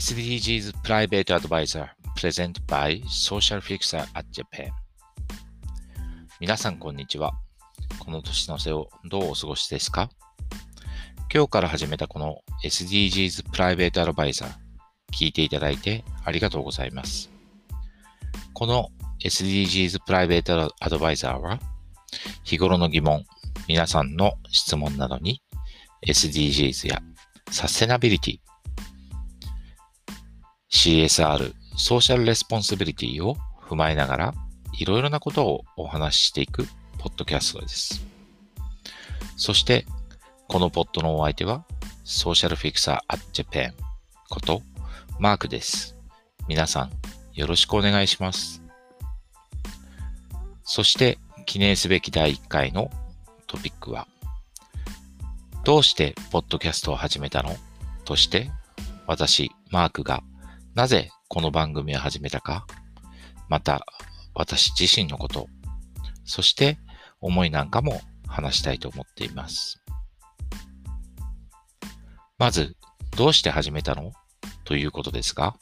[0.00, 4.70] SDGs Private Advisor Present by Social Fixer at Japan
[6.40, 7.32] 皆さんこんにちは。
[7.98, 10.08] この年の瀬をどうお過ごしですか
[11.30, 14.46] 今日から始めたこの SDGs Private Advisor
[15.12, 17.28] 聞いていただいてありがとうございます。
[18.54, 18.88] この
[19.22, 21.60] SDGs Private Advisor は
[22.42, 23.26] 日頃の疑問、
[23.68, 25.42] 皆さんの質問などに
[26.06, 27.02] SDGs や
[27.50, 28.38] サステナビリティ、
[30.82, 33.36] CSR、 social responsibility を
[33.68, 34.34] 踏まえながら、
[34.78, 36.66] いろいろなことをお話ししていく
[36.96, 38.02] ポッドキャストです。
[39.36, 39.84] そして、
[40.48, 41.66] このポッドのお相手は、
[42.04, 43.74] social fixer at Japan
[44.30, 44.62] こと、
[45.18, 45.98] マークです。
[46.48, 46.90] 皆さん、
[47.34, 48.62] よろしくお願いします。
[50.64, 52.90] そして、記念すべき第1回の
[53.46, 54.08] トピックは、
[55.62, 57.54] どうしてポッドキャストを始めたの？
[58.06, 58.50] として、
[59.06, 60.22] 私、マークが
[60.80, 62.66] なぜこの番組を始めたか、
[63.50, 63.84] また
[64.32, 65.46] 私自身のこと、
[66.24, 66.78] そして
[67.20, 69.78] 思いなんかも話したいと思っています。
[72.38, 72.78] まず、
[73.14, 74.12] どうして始めたの？
[74.64, 75.54] ということですが、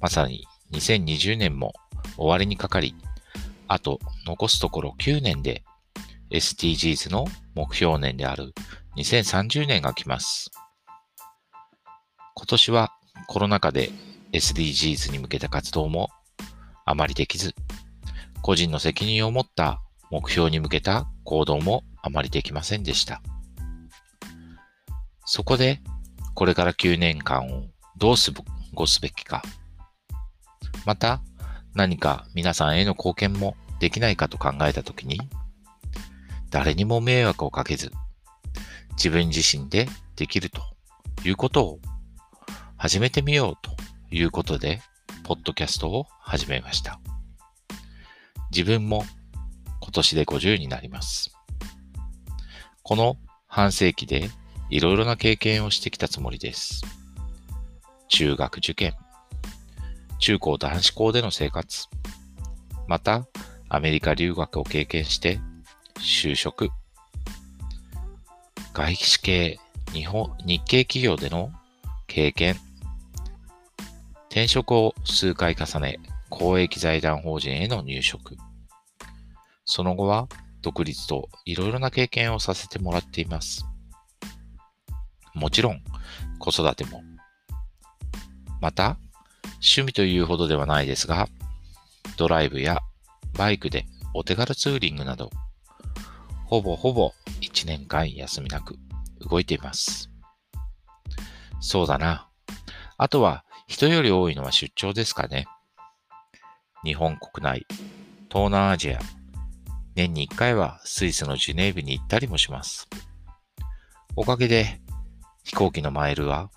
[0.00, 1.72] まさに2020年も
[2.16, 2.96] 終わりにかかり、
[3.68, 5.62] あと残すところ9年で
[6.32, 8.52] SDGs の目標年である
[8.96, 10.50] 2030年が来ます。
[12.34, 12.92] 今年は
[13.28, 13.92] コロナ禍で
[14.32, 16.08] SDGs に向けた活動も
[16.84, 17.54] あまりできず、
[18.42, 23.22] 個人の責任を持った目標に向けた行動もあまりできませんでした。
[25.24, 25.80] そこで、
[26.34, 28.42] これから9年間をどう過
[28.74, 29.42] ごすべきか、
[30.86, 31.22] また
[31.74, 35.20] 何か皆さんへの貢献もできないかと考えたときに、
[36.50, 37.92] 誰にも迷惑をかけず、
[38.92, 40.62] 自分自身でできると
[41.24, 41.78] いうことを
[42.76, 43.79] 始めてみようと
[44.10, 44.80] いうことで、
[45.24, 47.00] ポッドキャストを始めました。
[48.50, 49.04] 自分も
[49.80, 51.32] 今年で50になります。
[52.82, 53.16] この
[53.46, 54.30] 半世紀で
[54.68, 56.82] いろいろな経験をしてきたつもりです。
[58.08, 58.94] 中学受験、
[60.18, 61.86] 中高男子校での生活、
[62.88, 63.26] また
[63.68, 65.38] アメリカ留学を経験して
[65.98, 66.70] 就職、
[68.72, 69.60] 外資系
[69.92, 71.52] 日本日系企業での
[72.06, 72.56] 経験、
[74.30, 75.98] 転職を数回重ね、
[76.28, 78.36] 公益財団法人への入職。
[79.64, 80.28] その後は
[80.62, 83.66] 独立といろいろな経験をさせてもらっています。
[85.34, 85.82] もちろん
[86.38, 87.02] 子育ても。
[88.60, 88.98] また、
[89.54, 91.28] 趣味というほどではないですが、
[92.16, 92.78] ドライブや
[93.36, 95.30] バイクでお手軽ツーリングなど、
[96.44, 98.76] ほぼほぼ1年間休みなく
[99.28, 100.08] 動いています。
[101.60, 102.28] そうだな。
[102.96, 105.46] あとは人より多いのは出張ですかね。
[106.84, 107.64] 日本国内、
[108.28, 108.98] 東南アジア、
[109.94, 112.88] 年に1回はスイスのジュネーブに行ったりもします。
[114.16, 114.80] おかげで
[115.44, 116.50] 飛行機のマイルは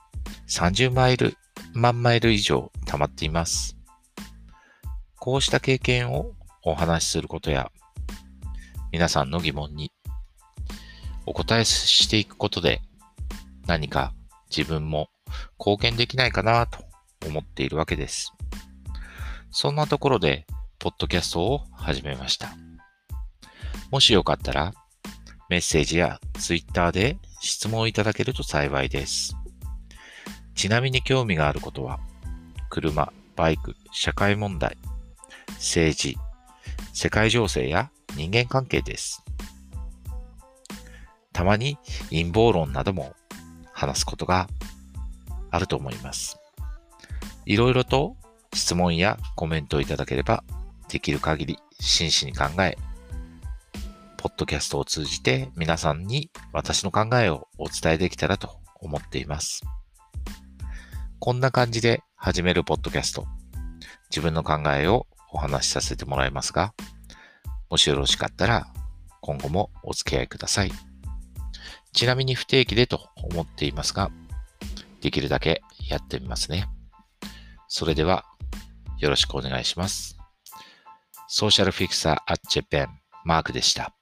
[0.49, 1.37] 30マイル、
[1.75, 3.77] 万マイル以上溜まっています。
[5.17, 6.31] こうした経験を
[6.63, 7.71] お話しすることや、
[8.91, 9.91] 皆さんの疑問に
[11.27, 12.81] お答えしていくことで
[13.67, 14.15] 何か
[14.49, 15.09] 自分も
[15.59, 16.92] 貢献できないかなと
[17.25, 18.33] 思っているわけです。
[19.51, 20.45] そんなところで、
[20.79, 22.55] ポッドキャストを始めました。
[23.91, 24.73] もしよかったら、
[25.49, 29.35] メッセージやツイッターで質問いただけると幸いです。
[30.55, 31.99] ちなみに興味があることは、
[32.69, 34.77] 車、バイク、社会問題、
[35.51, 36.17] 政治、
[36.93, 39.23] 世界情勢や人間関係です。
[41.31, 41.77] たまに
[42.09, 43.15] 陰謀論なども
[43.71, 44.47] 話すことが
[45.51, 46.42] あると思います。
[47.45, 48.15] いろいろと
[48.53, 50.43] 質問やコメントをいただければ、
[50.89, 52.77] できる限り真摯に考え、
[54.17, 59.61] ポッドキャストを通じて皆さんに私の考えをお伝えできたらと思っています。
[61.19, 63.25] こんな感じで始めるポッドキャスト、
[64.09, 66.73] 自分の考えをお話しさせてもらいますが、
[67.69, 68.67] もしよろしかったら
[69.19, 70.71] 今後もお付き合いください。
[71.91, 74.11] ちなみに不定期でと思っていますが、
[75.01, 76.67] できるだけやってみますね。
[77.75, 78.23] それでは、
[78.99, 80.15] よろしくお願いします。
[81.27, 82.87] ソーシャルフィクサーアッチェペン
[83.25, 83.95] マークでした。